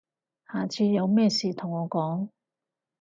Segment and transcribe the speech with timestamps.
[0.51, 2.29] 下次有咩事同我講